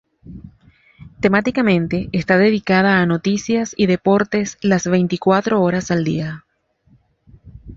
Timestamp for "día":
6.03-6.43